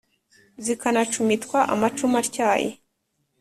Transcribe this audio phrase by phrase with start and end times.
[0.63, 2.69] zikanacumitwa amacumu atyaye